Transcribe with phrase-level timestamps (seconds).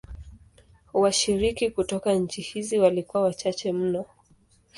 [0.93, 4.05] Washiriki kutoka nchi hizi walikuwa wachache mno.